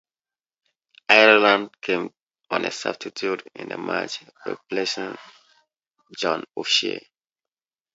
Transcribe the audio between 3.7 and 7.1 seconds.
match, replacing John O'Shea.